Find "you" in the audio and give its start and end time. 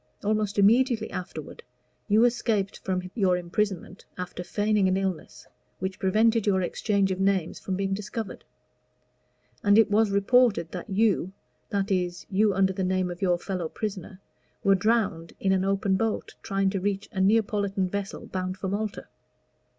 2.07-2.25, 10.89-11.33, 12.31-12.51